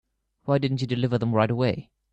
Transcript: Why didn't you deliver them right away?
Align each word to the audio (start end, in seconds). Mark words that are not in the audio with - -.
Why 0.45 0.57
didn't 0.57 0.81
you 0.81 0.87
deliver 0.87 1.19
them 1.19 1.31
right 1.35 1.51
away? 1.51 1.91